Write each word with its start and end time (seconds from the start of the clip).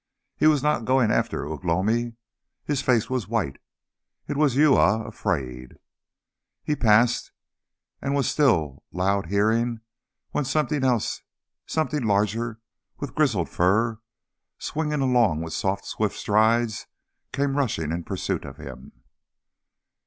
He 0.35 0.47
was 0.47 0.63
not 0.63 0.83
going 0.83 1.11
after 1.11 1.47
Ugh 1.47 1.63
lomi. 1.63 2.15
His 2.65 2.81
face 2.81 3.07
was 3.07 3.27
white. 3.27 3.57
It 4.27 4.35
was 4.35 4.55
Uya 4.55 5.03
afraid! 5.03 5.75
He 6.63 6.75
passed, 6.75 7.31
and 8.01 8.15
was 8.15 8.27
still 8.27 8.81
loud 8.91 9.27
hearing, 9.27 9.81
when 10.31 10.43
something 10.43 10.83
else, 10.83 11.21
something 11.67 12.01
large 12.01 12.35
and 12.35 12.55
with 12.97 13.13
grizzled 13.13 13.47
fur, 13.49 13.99
swinging 14.57 15.01
along 15.01 15.41
with 15.41 15.53
soft 15.53 15.85
swift 15.85 16.15
strides, 16.15 16.87
came 17.31 17.55
rushing 17.55 17.91
in 17.91 18.03
pursuit 18.03 18.43
of 18.43 18.57
him. 18.57 19.03